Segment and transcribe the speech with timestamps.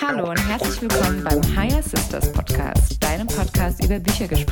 [0.00, 4.51] Hallo und herzlich willkommen beim Higher Sisters Podcast, deinem Podcast über Büchergespräche.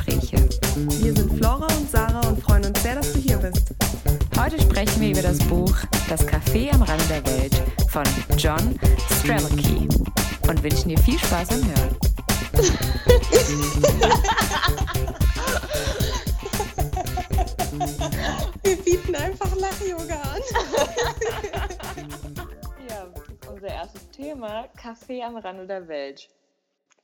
[25.61, 26.27] Rande der Welt.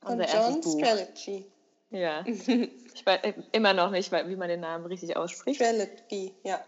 [0.02, 0.62] Von John.
[0.62, 1.46] Strelicky.
[1.90, 5.56] Ja, ich weiß äh, immer noch nicht, wie man den Namen richtig ausspricht.
[5.56, 6.62] Strelicky, ja.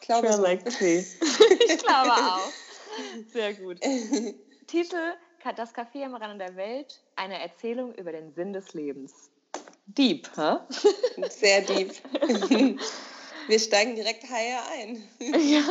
[0.00, 0.44] Ich glaube so.
[0.46, 2.50] Ich glaube auch.
[3.32, 3.80] Sehr gut.
[4.66, 5.14] Titel,
[5.56, 9.30] Das Café am Rande der Welt, eine Erzählung über den Sinn des Lebens.
[9.86, 10.56] Deep, hä?
[11.28, 11.94] Sehr deep.
[13.48, 15.06] Wir steigen direkt higher ein.
[15.18, 15.62] Ja.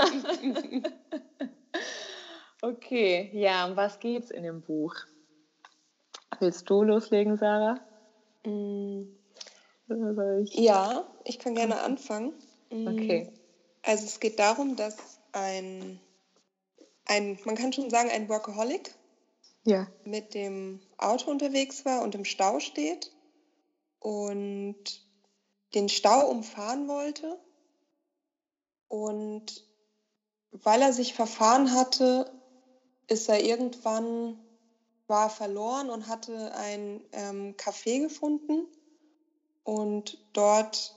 [2.62, 4.96] Okay, ja, um was geht's in dem Buch?
[6.40, 7.76] Willst du loslegen, Sarah?
[8.46, 9.04] Mm,
[10.42, 10.54] ich?
[10.54, 12.34] Ja, ich kann gerne anfangen.
[12.70, 13.28] Mm, Okay.
[13.82, 16.00] Also es geht darum, dass ein,
[17.06, 18.96] ein, man kann schon sagen, ein Workaholic
[19.66, 19.88] Ja.
[20.06, 23.12] mit dem Auto unterwegs war und im Stau steht
[24.00, 24.76] und
[25.76, 27.38] den Stau umfahren wollte.
[28.88, 29.66] Und
[30.52, 32.32] weil er sich verfahren hatte,
[33.08, 34.43] ist er irgendwann,
[35.08, 38.68] war verloren und hatte ein ähm, Café gefunden.
[39.64, 40.96] Und dort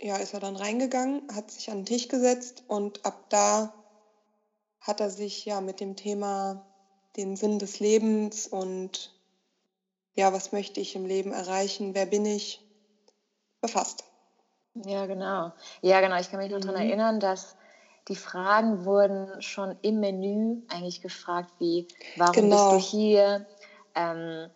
[0.00, 3.74] ja, ist er dann reingegangen, hat sich an den Tisch gesetzt und ab da
[4.80, 6.62] hat er sich ja mit dem Thema
[7.16, 9.16] den Sinn des Lebens und
[10.14, 12.62] ja, was möchte ich im Leben erreichen, wer bin ich,
[13.62, 14.04] befasst.
[14.74, 15.52] Ja, genau.
[15.82, 16.18] Ja, genau.
[16.18, 16.80] Ich kann mich noch daran Mhm.
[16.80, 17.56] erinnern, dass
[18.08, 21.86] die Fragen wurden schon im Menü eigentlich gefragt, wie,
[22.16, 22.56] warum Genau.
[22.56, 23.46] bist du hier?
[23.94, 24.50] Ähm,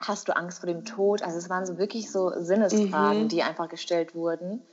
[0.00, 1.22] hast du Angst vor dem Tod?
[1.22, 3.28] Also es waren so wirklich so Sinnesfragen, Mhm.
[3.28, 4.66] die einfach gestellt wurden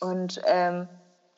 [0.00, 0.88] und ähm,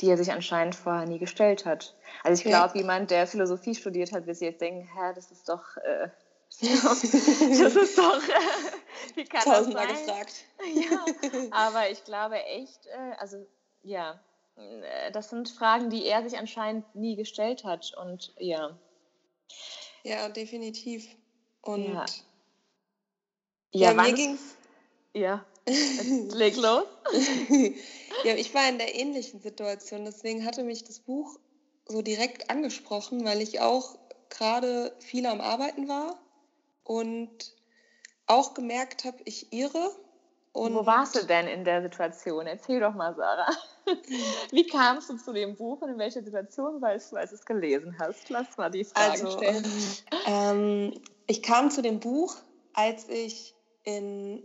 [0.00, 1.97] die er sich anscheinend vorher nie gestellt hat.
[2.23, 2.67] Also ich Ja.
[2.67, 6.09] glaube, jemand, der Philosophie studiert hat, wird sich jetzt denken, hä, das ist doch, äh,
[6.61, 7.05] das
[7.77, 8.21] ist doch,
[9.15, 9.97] wie kann das Tausendmal sein?
[9.97, 10.34] gefragt.
[10.75, 11.06] Ja,
[11.50, 13.47] aber ich glaube echt, äh, also
[13.83, 14.21] ja,
[15.12, 17.93] das sind Fragen, die er sich anscheinend nie gestellt hat.
[17.97, 18.78] Und ja,
[20.03, 21.09] Ja, definitiv.
[21.62, 22.05] Und Ja.
[23.72, 24.55] ja, ja, mir ging's.
[25.15, 25.44] ja,
[26.33, 26.84] leg los.
[28.25, 31.38] ja, ich war in der ähnlichen Situation, deswegen hatte mich das Buch
[31.87, 36.19] so direkt angesprochen, weil ich auch gerade viel am Arbeiten war
[36.84, 37.55] und
[38.27, 39.91] auch gemerkt habe, ich irre.
[40.53, 42.47] Und Wo warst du denn in der Situation?
[42.47, 43.53] Erzähl doch mal, Sarah.
[44.51, 47.45] Wie kamst du zu dem Buch und in welcher Situation warst du, als du es
[47.45, 48.29] gelesen hast?
[48.31, 49.65] Lass mal die Frage Also, stellen.
[50.27, 52.37] ähm, ich kam zu dem Buch,
[52.73, 53.55] als ich
[53.85, 54.43] in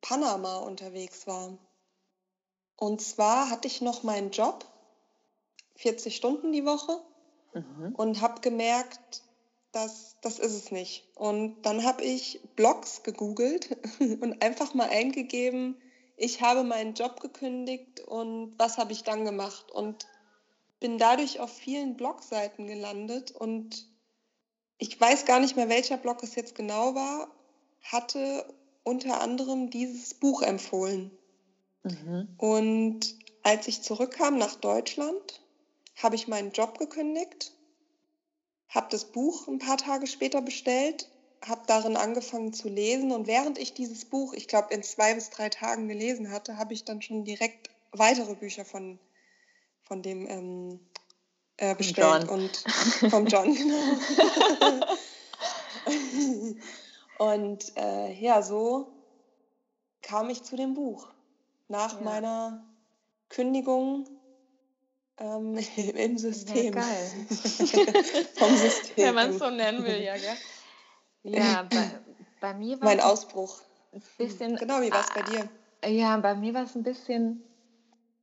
[0.00, 1.58] Panama unterwegs war.
[2.76, 4.64] Und zwar hatte ich noch meinen Job,
[5.76, 7.00] 40 Stunden die Woche,
[7.54, 7.94] Mhm.
[7.96, 9.22] und habe gemerkt,
[9.72, 11.08] dass das ist es nicht.
[11.14, 13.76] Und dann habe ich Blogs gegoogelt
[14.22, 15.80] und einfach mal eingegeben,
[16.18, 19.70] ich habe meinen Job gekündigt und was habe ich dann gemacht?
[19.70, 20.06] Und
[20.80, 23.86] bin dadurch auf vielen Blogseiten gelandet und
[24.78, 27.28] ich weiß gar nicht mehr, welcher Blog es jetzt genau war,
[27.82, 28.44] hatte
[28.82, 31.10] unter anderem dieses Buch empfohlen.
[31.84, 32.28] Mhm.
[32.36, 35.40] Und als ich zurückkam nach Deutschland,
[35.96, 37.52] habe ich meinen Job gekündigt,
[38.68, 41.08] habe das Buch ein paar Tage später bestellt,
[41.46, 45.30] habe darin angefangen zu lesen und während ich dieses Buch, ich glaube, in zwei bis
[45.30, 48.98] drei Tagen gelesen hatte, habe ich dann schon direkt weitere Bücher von,
[49.82, 50.80] von dem ähm,
[51.56, 52.28] äh, bestellt John.
[52.28, 52.64] und
[53.10, 53.78] vom John, genau.
[57.32, 58.92] und äh, ja, so
[60.02, 61.08] kam ich zu dem Buch
[61.68, 62.04] nach Ja.
[62.04, 62.64] meiner
[63.28, 64.08] Kündigung
[65.18, 66.74] ähm, im System.
[66.74, 67.10] Ja, geil.
[68.34, 68.96] Vom System.
[68.96, 70.36] Wenn man es so nennen will, ja, gell?
[71.22, 72.00] Ja, bei,
[72.40, 73.60] bei mir war Mein es Ausbruch.
[73.92, 74.56] ein bisschen.
[74.56, 75.48] Genau, wie war es bei dir?
[75.84, 77.44] Ja, bei mir war es ein bisschen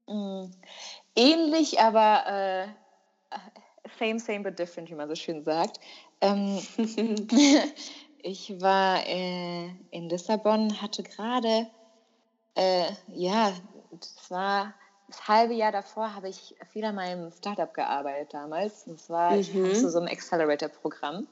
[0.07, 0.51] mh,
[1.15, 2.67] ähnlich, aber äh,
[3.97, 5.79] same, same, but different, wie man so schön sagt.
[6.21, 6.59] Ähm,
[8.17, 11.67] ich war äh, in Lissabon, hatte gerade,
[12.55, 13.53] äh, ja,
[13.91, 14.75] das war
[15.07, 18.85] das halbe Jahr davor, habe ich viel an meinem Startup gearbeitet damals.
[18.85, 19.63] Das war ich Mhm.
[19.63, 21.27] hatte so, so ein Accelerator-Programm.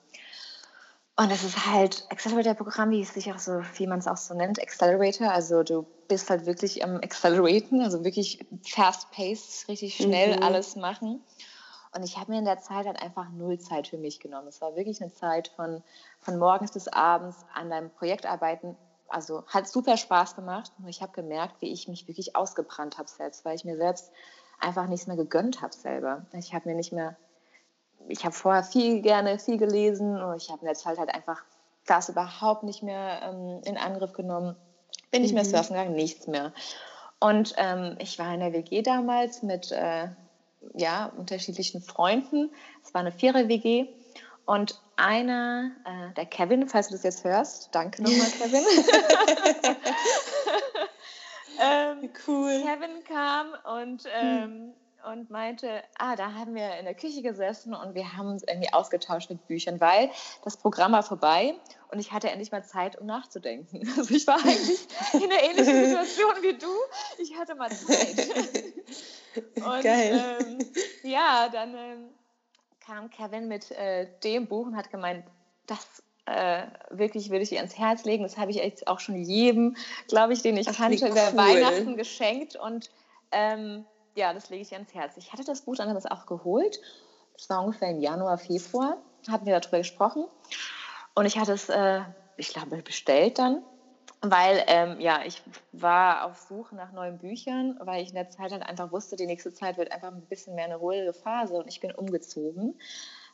[1.15, 4.33] Und das ist halt Accelerator-Programm, wie es sich auch so, wie man es auch so
[4.33, 5.31] nennt, Accelerator.
[5.31, 10.43] Also du bist halt wirklich am Acceleraten, also wirklich fast-paced, richtig schnell Mhm.
[10.43, 11.23] alles machen.
[11.95, 14.47] Und ich habe mir in der Zeit halt einfach null Zeit für mich genommen.
[14.47, 15.83] Es war wirklich eine Zeit von,
[16.19, 18.75] von morgens bis abends an deinem Projekt arbeiten.
[19.07, 20.71] Also hat super Spaß gemacht.
[20.79, 24.11] Und ich habe gemerkt, wie ich mich wirklich ausgebrannt habe selbst, weil ich mir selbst
[24.59, 26.25] einfach nichts mehr gegönnt habe selber.
[26.33, 27.15] Ich habe mir nicht mehr,
[28.07, 31.43] ich habe vorher viel gerne viel gelesen und ich habe in der Zeit halt einfach
[31.85, 34.55] das überhaupt nicht mehr ähm, in Angriff genommen.
[35.11, 35.49] Bin nicht mehr mhm.
[35.49, 36.53] surfen gegangen, nichts mehr.
[37.19, 40.07] Und ähm, ich war in der WG damals mit äh,
[40.73, 42.51] ja, unterschiedlichen Freunden.
[42.83, 43.87] Es war eine Vierer-WG.
[44.45, 48.63] Und einer, äh, der Kevin, falls du das jetzt hörst, danke nochmal, Kevin.
[51.61, 52.61] ähm, cool.
[52.61, 54.11] Kevin kam und, hm.
[54.13, 54.73] ähm,
[55.11, 58.71] und meinte, ah, da haben wir in der Küche gesessen und wir haben uns irgendwie
[58.71, 60.09] ausgetauscht mit Büchern, weil
[60.43, 61.55] das Programm war vorbei
[61.91, 63.87] und ich hatte endlich mal Zeit, um nachzudenken.
[63.97, 66.67] Also ich war eigentlich in einer ähnlichen Situation wie du.
[67.19, 68.29] Ich hatte mal Zeit.
[69.55, 70.37] Und, Geil.
[70.41, 70.59] Ähm,
[71.01, 72.09] ja, dann ähm,
[72.85, 75.25] kam Kevin mit äh, dem Buch und hat gemeint,
[75.65, 78.21] das äh, wirklich würde ich dir ans Herz legen.
[78.21, 79.75] Das habe ich jetzt auch schon jedem,
[80.07, 81.37] glaube ich, den ich Ach, kannte, über cool.
[81.37, 82.55] Weihnachten geschenkt.
[82.55, 82.91] Und
[83.31, 85.17] ähm, ja, das lege ich ans Herz.
[85.17, 86.79] Ich hatte das Buch dann das auch geholt.
[87.37, 88.97] Das war ungefähr im Januar, Februar.
[89.29, 90.25] Hatten wir darüber gesprochen.
[91.15, 92.01] Und ich hatte es, äh,
[92.37, 93.63] ich glaube, bestellt dann
[94.23, 95.43] weil ähm, ja, ich
[95.73, 99.25] war auf Suche nach neuen Büchern, weil ich in der Zeit halt einfach wusste, die
[99.25, 102.79] nächste Zeit wird einfach ein bisschen mehr eine ruhige Phase und ich bin umgezogen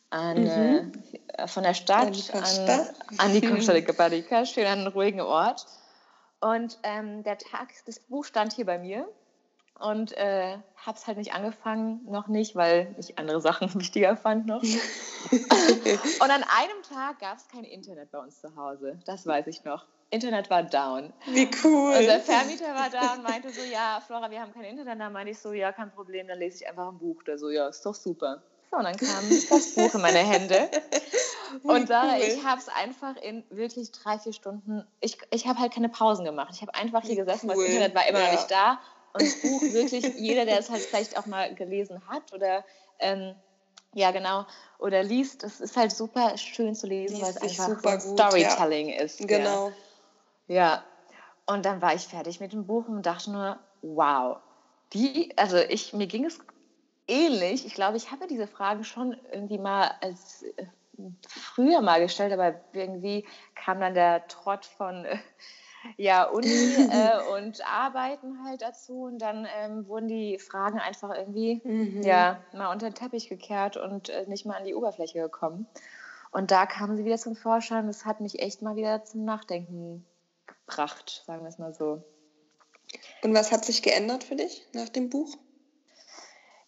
[0.09, 0.91] an, mhm.
[1.37, 2.87] äh, von der Stadt an,
[3.19, 5.67] an die Costa de Caparica, schön an einen ruhigen Ort.
[6.41, 9.07] Und ähm, der Tag, das Buch stand hier bei mir
[9.79, 14.45] und äh, habe es halt nicht angefangen, noch nicht, weil ich andere Sachen wichtiger fand
[14.45, 14.61] noch.
[15.31, 15.51] und
[16.21, 19.85] an einem Tag gab es kein Internet bei uns zu Hause, das weiß ich noch.
[20.11, 21.13] Internet war down.
[21.27, 21.95] Wie cool.
[21.95, 24.99] Und der Vermieter war da und meinte so, ja, Flora, wir haben kein Internet.
[24.99, 27.21] Da meinte ich so, ja, kein Problem, dann lese ich einfach ein Buch.
[27.21, 28.41] Der so, ja, ist doch super.
[28.71, 30.69] So, und dann kam das Buch in meine Hände.
[31.63, 32.21] Und da, cool.
[32.21, 36.23] ich habe es einfach in wirklich drei, vier Stunden, ich, ich habe halt keine Pausen
[36.23, 36.51] gemacht.
[36.53, 37.57] Ich habe einfach hier gesessen, cool.
[37.57, 38.25] weil das Internet war immer ja.
[38.25, 38.79] noch nicht da.
[39.13, 42.63] Und das Buch wirklich, jeder, der es halt vielleicht auch mal gelesen hat oder
[42.99, 43.35] ähm,
[43.93, 44.45] ja, genau.
[44.77, 49.01] Oder liest, das ist halt super schön zu lesen, weil es einfach so Storytelling ja.
[49.01, 49.27] ist.
[49.27, 49.69] Genau.
[49.69, 49.73] Ja.
[50.49, 50.83] Ja,
[51.45, 54.37] und dann war ich fertig mit dem Buch und dachte nur, wow,
[54.93, 56.39] die, also ich, mir ging es
[57.07, 57.65] ähnlich.
[57.65, 60.65] Ich glaube, ich habe diese Fragen schon irgendwie mal als äh,
[61.27, 65.17] früher mal gestellt, aber irgendwie kam dann der Trott von äh,
[65.97, 71.61] ja, Uni äh, und Arbeiten halt dazu und dann ähm, wurden die Fragen einfach irgendwie
[71.63, 72.01] mhm.
[72.01, 75.67] ja, mal unter den Teppich gekehrt und äh, nicht mal an die Oberfläche gekommen.
[76.31, 77.87] Und da kamen sie wieder zum Vorschein.
[77.87, 80.05] Das hat mich echt mal wieder zum Nachdenken
[80.45, 82.03] gebracht, sagen wir es mal so.
[83.23, 85.35] Und was hat sich geändert für dich nach dem Buch?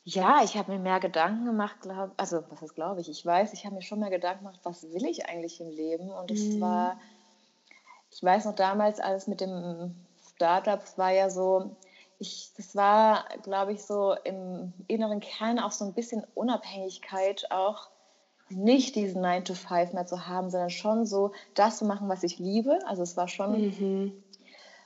[0.03, 3.53] Ja, ich habe mir mehr Gedanken gemacht, glaub, also was heißt glaube ich, ich weiß,
[3.53, 6.09] ich habe mir schon mehr Gedanken gemacht, was will ich eigentlich im Leben?
[6.09, 6.61] Und es mhm.
[6.61, 6.99] war,
[8.11, 9.95] ich weiß noch damals, alles mit dem
[10.35, 11.75] Startup, war ja so,
[12.19, 17.89] ich, das war, glaube ich, so im inneren Kern auch so ein bisschen Unabhängigkeit auch
[18.49, 22.23] nicht diesen 9 to 5 mehr zu haben, sondern schon so das zu machen, was
[22.23, 22.79] ich liebe.
[22.85, 24.23] Also es war schon, mhm.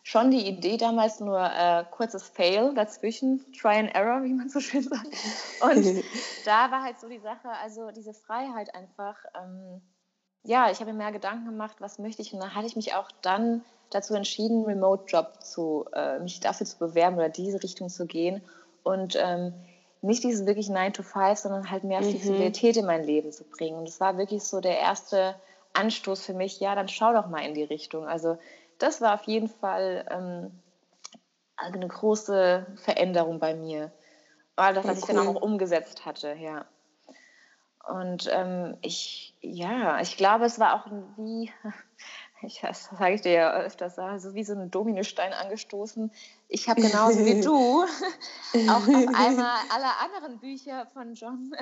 [0.03, 4.59] schon die Idee damals, nur äh, kurzes Fail dazwischen, Try and Error, wie man so
[4.59, 5.07] schön sagt.
[5.61, 6.03] Und
[6.45, 9.81] da war halt so die Sache, also diese Freiheit einfach, ähm,
[10.45, 12.33] ja, ich habe mir mehr Gedanken gemacht, was möchte ich.
[12.33, 16.77] Und dann hatte ich mich auch dann dazu entschieden, Remote-Job zu, äh, mich dafür zu
[16.77, 18.41] bewerben oder diese Richtung zu gehen.
[18.83, 19.53] Und ähm,
[20.01, 22.11] nicht dieses wirklich 9 to 5, sondern halt mehr mhm.
[22.11, 23.77] Flexibilität in mein Leben zu bringen.
[23.79, 25.35] Und das war wirklich so der erste
[25.73, 28.07] Anstoß für mich, ja, dann schau doch mal in die Richtung.
[28.07, 28.37] Also
[28.77, 30.51] das war auf jeden Fall ähm,
[31.57, 33.91] eine große Veränderung bei mir.
[34.55, 36.65] Weil das, was ich dann auch umgesetzt hatte, ja.
[37.87, 40.87] Und ähm, ich, ja, ich glaube, es war auch
[41.17, 41.51] wie,
[42.41, 46.11] ich, das sage ich dir ja öfters, so wie so ein Dominostein angestoßen.
[46.47, 47.83] Ich habe genauso wie du
[48.69, 51.55] auch auf einmal alle anderen Bücher von John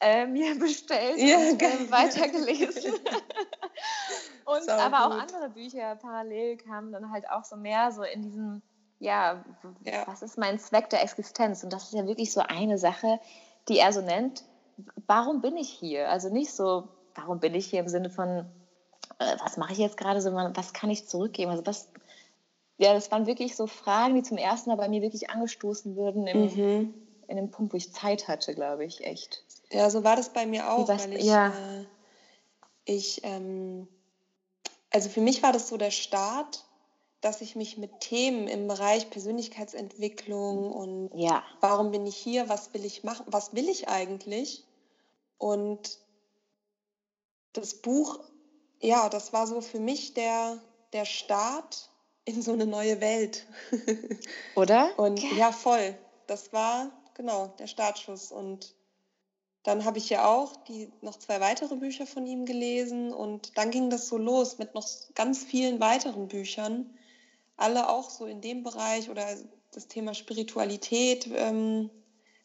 [0.00, 2.94] äh, mir bestellt ja, und äh, weitergelesen.
[4.44, 5.06] und Sau aber gut.
[5.06, 8.62] auch andere Bücher parallel kamen dann halt auch so mehr so in diesem,
[8.98, 9.44] ja,
[9.84, 11.62] ja, was ist mein Zweck der Existenz?
[11.62, 13.20] Und das ist ja wirklich so eine Sache,
[13.68, 14.42] die er so nennt.
[15.06, 16.08] Warum bin ich hier?
[16.08, 18.44] Also nicht so, warum bin ich hier im Sinne von,
[19.18, 21.50] äh, was mache ich jetzt gerade, sondern was kann ich zurückgeben?
[21.50, 21.88] Also was,
[22.78, 26.26] ja, das waren wirklich so Fragen, die zum ersten Mal bei mir wirklich angestoßen würden
[26.26, 26.94] im, mhm.
[27.26, 29.44] in dem Punkt, wo ich Zeit hatte, glaube ich, echt.
[29.70, 31.48] Ja, so war das bei mir auch, was, weil ich, ja.
[31.48, 31.84] Äh,
[32.84, 33.88] ich ähm,
[34.90, 36.64] also für mich war das so der Start
[37.20, 41.42] dass ich mich mit Themen im Bereich Persönlichkeitsentwicklung und Ja.
[41.60, 44.64] warum bin ich hier, was will ich machen, was will ich eigentlich?
[45.38, 45.98] Und
[47.52, 48.20] das Buch,
[48.80, 50.60] ja, das war so für mich der,
[50.92, 51.90] der Start
[52.24, 53.46] in so eine neue Welt.
[54.54, 54.90] Oder?
[54.98, 55.96] Und ja, voll.
[56.26, 58.32] Das war genau der Startschuss.
[58.32, 58.74] Und
[59.62, 63.70] dann habe ich ja auch die, noch zwei weitere Bücher von ihm gelesen und dann
[63.70, 66.94] ging das so los mit noch ganz vielen weiteren Büchern.
[67.56, 69.26] Alle auch so in dem Bereich oder
[69.72, 71.90] das Thema Spiritualität ähm,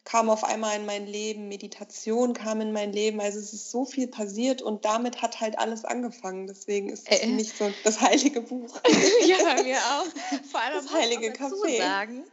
[0.05, 3.21] kam auf einmal in mein Leben, Meditation kam in mein Leben.
[3.21, 6.47] Also es ist so viel passiert und damit hat halt alles angefangen.
[6.47, 8.75] Deswegen ist es Äh, mich so das heilige Buch.
[9.25, 10.05] ja, bei mir auch.
[10.51, 11.77] Vor allem Das heilige Café.
[11.77, 12.23] sagen,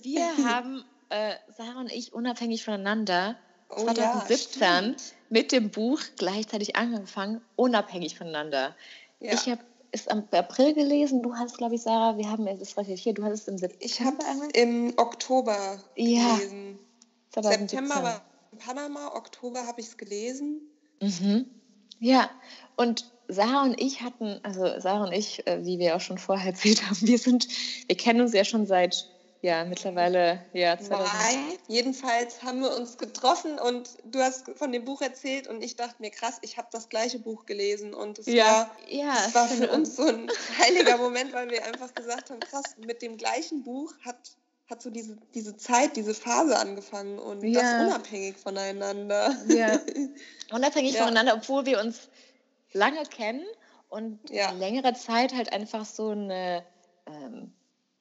[0.00, 3.36] wir haben, äh, Sarah und ich, unabhängig voneinander,
[3.70, 5.14] Oh ja, 2017 stimmt.
[5.28, 8.74] mit dem Buch gleichzeitig angefangen, unabhängig voneinander.
[9.20, 9.34] Ja.
[9.34, 13.18] Ich habe es am April gelesen, du hast, glaube ich, Sarah, wir haben es recherchiert,
[13.18, 14.50] du hast es im September Ich habe angefangen?
[14.54, 16.36] im Oktober Ja.
[16.36, 16.78] gelesen.
[17.30, 17.68] 2017.
[17.68, 20.60] September war in Panama, Oktober habe ich es gelesen.
[21.00, 21.46] Mhm.
[22.00, 22.30] Ja,
[22.76, 26.46] und Sarah und ich hatten, also Sarah und ich, äh, wie wir auch schon vorher
[26.52, 27.48] erzählt haben, wir sind,
[27.86, 29.06] wir kennen uns ja schon seit,
[29.40, 31.12] ja, mittlerweile, ja, 2000.
[31.12, 31.58] Mai.
[31.68, 35.96] Jedenfalls haben wir uns getroffen und du hast von dem Buch erzählt und ich dachte
[36.00, 39.46] mir, krass, ich habe das gleiche Buch gelesen und es Ja, war, ja, es war
[39.46, 43.62] für uns so ein heiliger Moment, weil wir einfach gesagt haben, krass, mit dem gleichen
[43.62, 44.36] Buch hat,
[44.70, 47.60] hat so diese, diese Zeit, diese Phase angefangen und Ja.
[47.60, 49.34] das unabhängig voneinander.
[49.46, 49.78] Ja.
[50.52, 51.00] Unabhängig Ja.
[51.04, 52.08] voneinander, obwohl wir uns
[52.72, 53.44] lange kennen
[53.88, 54.50] und Ja.
[54.52, 56.64] längere Zeit halt einfach so eine,
[57.06, 57.52] ähm,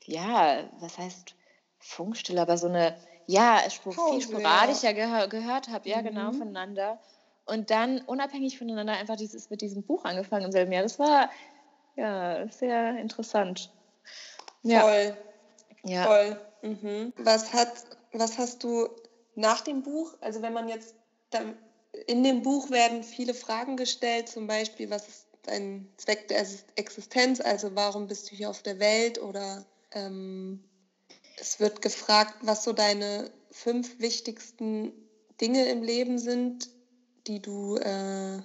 [0.05, 1.36] ja, was heißt
[1.79, 2.97] Funkstille, aber so eine,
[3.27, 6.38] ja, sp- Pause, viel sporadischer gehör, gehört habe, ja, genau, Mhm.
[6.38, 7.00] voneinander.
[7.45, 10.83] Und dann unabhängig voneinander einfach dieses mit diesem Buch angefangen im selben Jahr.
[10.83, 11.29] Das war
[11.95, 13.71] ja sehr interessant.
[14.63, 15.17] Ja, Voll.
[15.83, 16.03] ja.
[16.05, 16.47] Voll.
[16.62, 17.14] Mhm.
[17.18, 18.88] Was, hat, was hast du
[19.36, 20.96] nach dem Buch, also wenn man jetzt,
[21.30, 21.58] dann,
[22.08, 26.66] in dem Buch werden viele Fragen gestellt, zum Beispiel, was ist dein Zweck der Ex-
[26.76, 30.68] Existenz, also warum bist du hier auf der Welt oder ähm,
[31.38, 35.10] es wird gefragt, was so deine fünf wichtigsten
[35.42, 36.70] Dinge im Leben sind,
[37.28, 38.42] die du äh,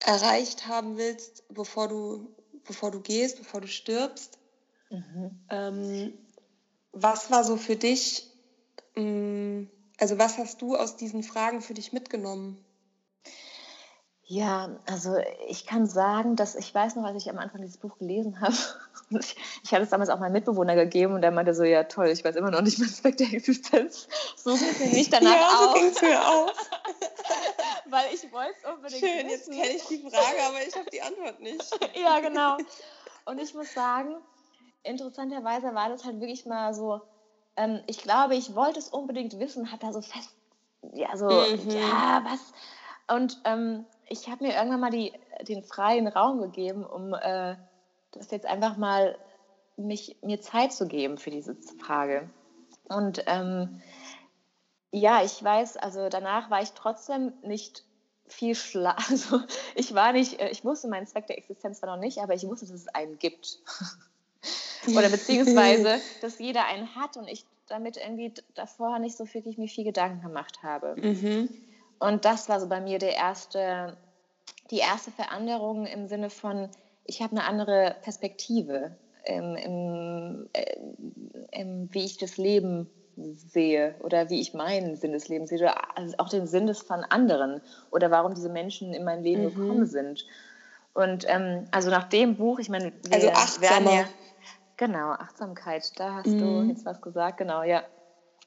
[0.00, 4.38] erreicht haben willst, bevor du, bevor du gehst, bevor du stirbst.
[4.90, 5.46] Mhm.
[5.50, 6.25] Ähm,
[6.96, 8.26] was war so für dich,
[8.94, 12.62] ähm, also was hast du aus diesen Fragen für dich mitgenommen?
[14.28, 17.96] Ja, also ich kann sagen, dass ich weiß noch, als ich am Anfang dieses Buch
[17.98, 18.56] gelesen habe,
[19.20, 22.08] ich, ich hatte es damals auch meinem Mitbewohner gegeben und der meinte so, ja toll,
[22.08, 24.08] ich weiß immer noch nicht mein Zweck der Existenz.
[24.36, 26.52] So ging es mir nicht danach ja, so es mir auch.
[27.90, 29.62] weil ich wollte es unbedingt Schön, jetzt wissen.
[29.62, 31.78] kenne ich die Frage, aber ich habe die Antwort nicht.
[31.94, 32.56] ja, genau.
[33.26, 34.16] Und ich muss sagen,
[34.86, 37.00] interessanterweise war das halt wirklich mal so,
[37.56, 40.34] ähm, ich glaube, ich wollte es unbedingt wissen, hat da so fest,
[40.92, 41.70] ja, so, Mhm.
[41.70, 42.52] ja, was?
[43.14, 45.12] Und ähm, ich habe mir irgendwann mal die,
[45.42, 47.56] den freien Raum gegeben, um äh,
[48.12, 49.18] das jetzt einfach mal
[49.76, 52.30] mich, mir Zeit zu geben für diese Frage.
[52.88, 53.80] Und ähm,
[54.90, 57.84] ja, ich weiß, also danach war ich trotzdem nicht
[58.26, 58.96] viel schla.
[59.10, 59.40] Also
[59.74, 62.46] ich war nicht, äh, ich wusste meinen Zweck der Existenz zwar noch nicht, aber ich
[62.46, 63.58] wusste, dass es einen gibt.
[64.88, 69.68] Oder beziehungsweise, dass jeder einen hat und ich damit irgendwie davor nicht so wirklich mir
[69.68, 70.94] viel Gedanken gemacht habe.
[71.00, 71.48] Mhm.
[71.98, 73.96] Und das war so bei mir der erste,
[74.70, 76.68] die erste Veränderung im Sinne von,
[77.04, 80.76] ich habe eine andere Perspektive, im, im, äh,
[81.52, 85.96] im, wie ich das Leben sehe oder wie ich meinen Sinn des Lebens sehe oder
[85.96, 89.54] also auch den Sinn des von anderen oder warum diese Menschen in mein Leben Mhm.
[89.54, 90.26] gekommen sind.
[90.92, 94.04] Und ähm, also nach dem Buch, ich meine, wir Also werden ja,
[94.76, 96.68] genau, Achtsamkeit, da hast du Mhm.
[96.70, 97.82] jetzt was gesagt, genau, ja.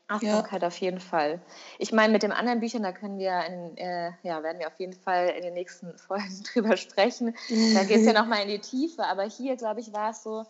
[0.07, 1.39] Achtsamkeit auf jeden Fall.
[1.77, 4.79] Ich meine, mit den anderen Büchern, da können wir, in, äh, ja, werden wir auf
[4.79, 7.36] jeden Fall in den nächsten Folgen drüber sprechen.
[7.75, 10.45] Da geht es ja nochmal in die Tiefe, aber hier, glaube ich, war es so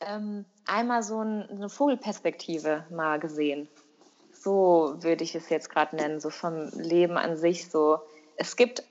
[0.00, 3.68] ähm, einmal so ein, eine Vogelperspektive mal gesehen.
[4.32, 7.68] So würde ich es jetzt gerade nennen, so vom Leben an sich.
[7.68, 7.98] So,
[8.36, 8.82] es gibt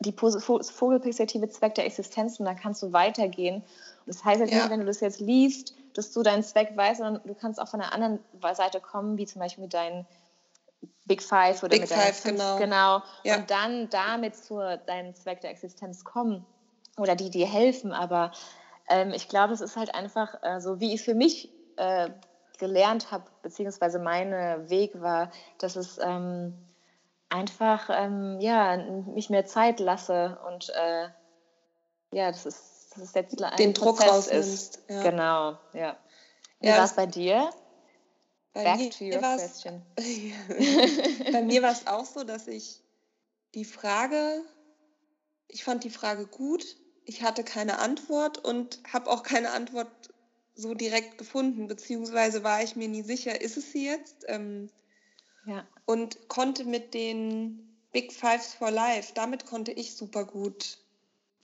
[0.00, 3.56] die Vogelperspektive Zweck der Existenz und da kannst du weitergehen.
[3.56, 4.60] Und das heißt jetzt Ja.
[4.62, 7.68] nicht, wenn du das jetzt liest, dass du deinen Zweck weißt, sondern du kannst auch
[7.68, 8.20] von der anderen
[8.54, 10.06] Seite kommen, wie zum Beispiel mit deinen
[11.06, 12.58] Big Five oder Big mit deinen Five, fünf, genau.
[12.58, 13.02] genau.
[13.24, 13.36] Ja.
[13.36, 16.46] Und dann damit zu deinem Zweck der Existenz kommen
[16.98, 17.92] oder die dir helfen.
[17.92, 18.32] Aber
[18.88, 22.10] ähm, ich glaube, es ist halt einfach äh, so, wie ich für mich äh,
[22.58, 24.30] gelernt habe, beziehungsweise mein
[24.68, 26.54] Weg war, dass es ähm,
[27.28, 31.08] einfach, ähm, ja, mich mehr Zeit lasse und äh,
[32.10, 34.82] ja, das ist, dass es jetzt ein Den Druck Prozess rausnimmst, ist.
[34.88, 35.02] ja.
[35.02, 35.98] Genau, ja.
[36.60, 37.50] Wie Ja, war es- bei dir?
[38.52, 39.82] Bei Back mir to your question.
[41.32, 42.82] Bei mir war es auch so, dass ich
[43.54, 44.42] die Frage,
[45.48, 46.64] ich fand die Frage gut,
[47.04, 49.88] ich hatte keine Antwort und habe auch keine Antwort
[50.54, 54.24] so direkt gefunden, beziehungsweise war ich mir nie sicher, ist es sie jetzt?
[54.28, 54.70] Ähm,
[55.46, 55.66] Ja.
[55.86, 60.78] und konnte mit den Big Fives for Life, damit konnte ich super gut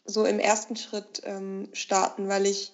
[0.04, 2.72] so im ersten Schritt ähm, starten, weil ich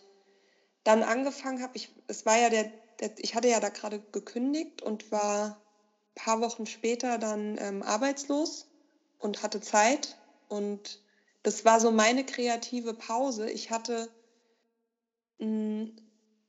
[0.84, 4.82] dann angefangen habe, ich, es war ja der, der, ich hatte ja da gerade gekündigt
[4.82, 8.66] und war ein paar Wochen später dann ähm, arbeitslos
[9.18, 10.18] und hatte Zeit
[10.48, 11.00] und
[11.42, 13.50] das war so meine kreative Pause.
[13.50, 14.10] Ich hatte
[15.38, 15.90] mh,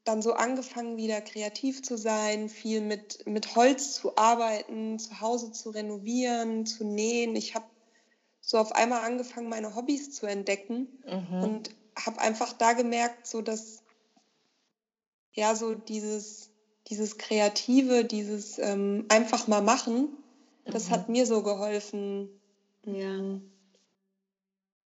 [0.04, 5.52] dann so angefangen, wieder kreativ zu sein, viel mit, mit Holz zu arbeiten, zu Hause
[5.52, 7.36] zu renovieren, zu nähen.
[7.36, 7.66] Ich habe
[8.42, 11.40] so auf einmal angefangen, meine Hobbys zu entdecken Mhm.
[11.40, 13.84] und habe einfach da gemerkt, so dass
[15.34, 16.50] ja so dieses
[16.88, 20.24] dieses kreative, dieses ähm, einfach mal machen,
[20.70, 20.92] das Mhm.
[20.92, 22.42] hat mir so geholfen,
[22.86, 23.42] Ja.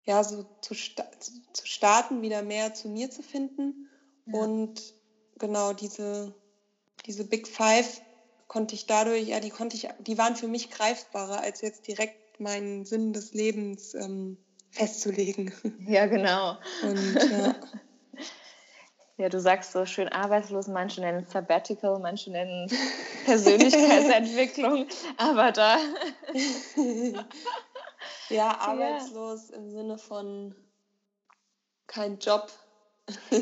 [0.07, 1.05] ja so zu, sta
[1.53, 3.87] zu starten, wieder mehr zu mir zu finden
[4.27, 4.47] Ja.
[4.51, 4.95] und
[5.39, 6.35] genau diese
[7.07, 8.03] diese Big Five
[8.49, 12.17] konnte ich dadurch, ja, die konnte ich, die waren für mich greifbarer, als jetzt direkt
[12.41, 14.39] meinen Sinn des Lebens ähm,
[14.71, 15.53] festzulegen.
[15.87, 16.57] ja, genau.
[16.83, 17.55] Und ja.
[19.17, 22.69] Ja, du sagst so schön arbeitslos, manche nennen es Sabbatical, manche nennen
[23.25, 24.87] Persönlichkeitsentwicklung,
[25.19, 25.77] aber da,
[28.29, 30.57] ja, arbeitslos im Sinne von
[31.87, 32.51] kein Job.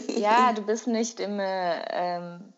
[0.08, 2.52] ja, du bist nicht im, äh, ähm,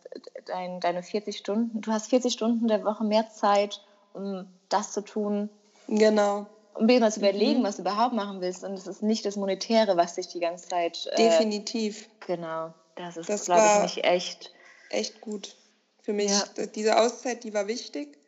[0.46, 3.80] dein, deine 40 Stunden, du hast 40 Stunden der Woche mehr Zeit,
[4.12, 5.50] um das zu tun,
[5.98, 7.64] Genau, um dir mal zu überlegen, Mhm.
[7.64, 8.64] was du überhaupt machen willst.
[8.64, 11.06] Und es ist nicht das Monetäre, was dich die ganze Zeit.
[11.12, 12.08] Äh, definitiv.
[12.26, 14.52] Genau, das ist, Das glaube ich, nicht echt.
[14.90, 15.56] Echt gut
[16.02, 16.30] für mich.
[16.30, 16.66] Ja.
[16.74, 18.18] Diese Auszeit, die war wichtig.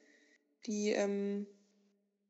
[0.66, 1.46] Die ähm,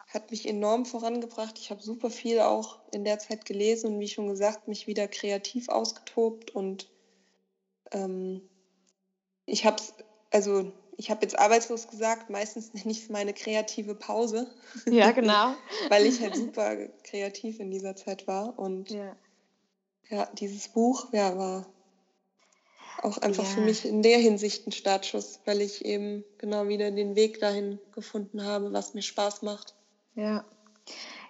[0.09, 1.59] hat mich enorm vorangebracht.
[1.59, 5.09] Ich habe super viel auch in der Zeit gelesen und wie schon gesagt, mich wieder
[5.09, 6.89] kreativ ausgetobt und
[7.93, 8.43] ähm,
[9.47, 9.95] ich habe es,
[10.31, 14.49] also ich habe jetzt arbeitslos gesagt, meistens nenne ich es meine kreative Pause,
[14.89, 15.57] Ja, genau.
[15.89, 19.17] weil ich halt super kreativ in dieser Zeit war und ja.
[20.11, 21.73] ja, dieses Buch ja, war
[22.99, 23.63] auch einfach für Ja.
[23.63, 28.43] mich in der Hinsicht ein Startschuss, weil ich eben genau wieder den Weg dahin gefunden
[28.45, 29.75] habe, was mir Spaß macht.
[30.15, 30.45] Ja.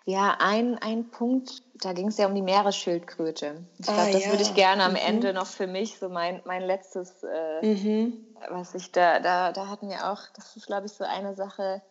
[0.06, 3.66] Ja, ein, ein Punkt, da ging es ja um die Meeresschildkröte.
[3.78, 4.42] Ich Ah, glaube, das würde ja.
[4.42, 4.96] ich gerne am Mhm.
[4.96, 8.35] Ende noch für mich, so mein, mein letztes, äh, Mhm.
[8.48, 11.82] Was ich da, da, da hatten wir auch, das ist, glaube ich, so eine Sache,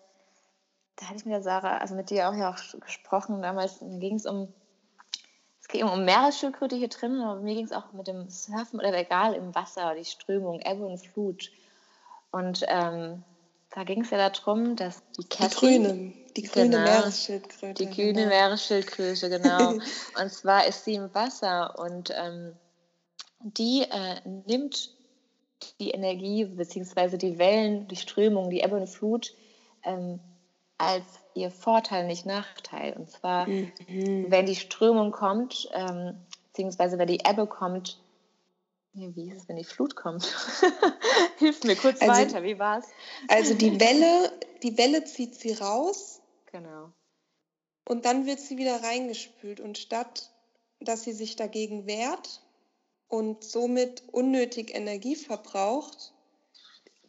[0.95, 3.85] da hatte ich mit der Sarah, also mit dir auch ja auch gesprochen damals, da
[3.85, 4.53] ging es um,
[5.61, 8.93] es ging um Meeresschildkröte hier drin, aber mir ging es auch mit dem Surfen oder
[8.93, 11.51] egal, im Wasser, die Strömung, Ebbe und Flut.
[12.31, 13.23] Und ähm,
[13.71, 16.83] da ging es ja darum, dass die Die Cassie, grüne, die grüne Genau.
[16.83, 17.85] Meeresschildkröte.
[17.85, 18.27] die grüne genau.
[18.27, 19.69] Meeresschildkröte, genau.
[20.21, 22.55] und zwar ist sie im Wasser und ähm,
[23.41, 24.91] die äh, nimmt
[25.79, 27.17] die Energie bzw.
[27.17, 29.33] die Wellen, die Strömung, die Ebbe und Flut
[29.83, 30.19] ähm,
[30.77, 32.93] als ihr Vorteil, nicht Nachteil.
[32.93, 34.25] Und zwar, Mhm.
[34.29, 37.99] wenn die Strömung kommt, ähm, beziehungsweise wenn die Ebbe kommt,
[38.93, 40.23] ja, wie ist es, wenn die Flut kommt?
[41.39, 42.87] Hilf mir kurz Also- weiter, wie war's?
[43.27, 44.31] Also die Welle,
[44.63, 46.91] die Welle zieht sie raus Genau.
[47.87, 49.59] und dann wird sie wieder reingespült.
[49.59, 50.31] Und statt
[50.81, 52.41] dass sie sich dagegen wehrt
[53.07, 56.13] und somit unnötig Energie verbraucht,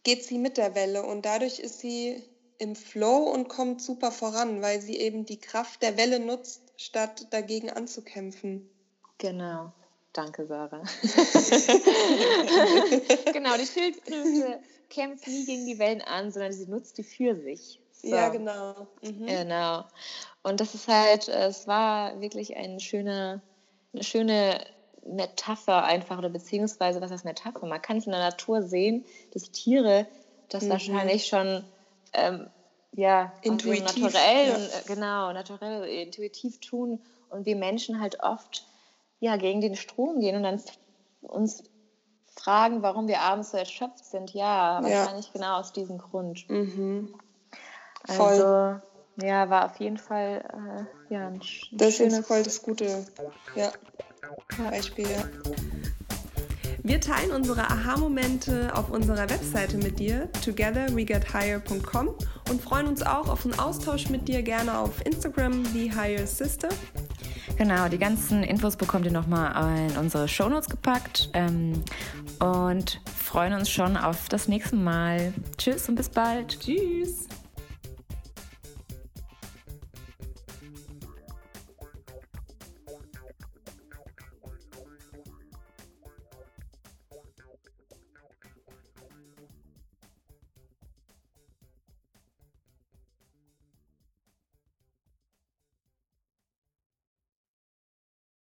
[0.02, 2.22] geht sie mit der Welle und dadurch ist sie
[2.58, 7.26] im Flow und kommt super voran, weil sie eben die Kraft der Welle nutzt, statt
[7.30, 8.70] dagegen anzukämpfen.
[9.18, 9.72] Genau.
[10.12, 10.82] Danke, Sarah.
[13.32, 17.80] genau, die Schildkröte kämpft nie gegen die Wellen an, sondern sie nutzt die für sich.
[17.92, 18.08] So.
[18.08, 18.88] Ja, genau.
[19.02, 19.26] Mhm.
[19.26, 19.84] Genau.
[20.42, 23.42] Und das ist halt, es war wirklich ein schöner,
[23.92, 24.64] eine schöne
[25.08, 27.66] Metapher einfach, oder beziehungsweise, was heißt Metapher?
[27.66, 30.06] Man kann es in der Natur sehen, dass Tiere
[30.48, 30.70] das Mhm.
[30.70, 31.64] wahrscheinlich schon,
[32.12, 32.50] ähm,
[32.92, 34.54] ja, Intuitiv, naturell, ja.
[34.56, 38.64] und, äh, genau, naturell, intuitiv tun und wir Menschen halt oft,
[39.20, 40.60] ja, gegen den Strom gehen und dann
[41.22, 41.62] uns
[42.26, 44.32] fragen, warum wir abends so erschöpft sind.
[44.34, 44.82] Ja, Ja.
[44.82, 46.44] wahrscheinlich genau aus diesem Grund.
[46.48, 47.14] Mhm.
[48.04, 48.32] Voll.
[48.32, 48.80] Also,
[49.26, 51.40] ja, war auf jeden Fall äh, ja, ein,
[51.72, 53.04] Das ist schönes voll das gute
[53.54, 53.72] ja,
[54.70, 55.06] Beispiel.
[56.82, 62.10] Wir teilen unsere Aha-Momente auf unserer Webseite mit dir, togetherwegethigher.com
[62.48, 66.68] und freuen uns auch auf einen Austausch mit dir gerne auf Instagram, The Higher Sister.
[67.56, 71.72] Genau, die ganzen Infos bekommt ihr nochmal in unsere Shownotes gepackt ähm,
[72.38, 75.32] und freuen uns schon auf das nächste Mal.
[75.58, 76.60] Tschüss und bis bald.
[76.60, 77.26] Tschüss.